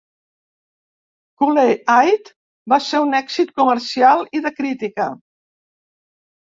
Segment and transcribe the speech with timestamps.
[1.41, 2.17] "Cooley High"
[2.75, 5.11] va ser un èxit comercial i de crítica.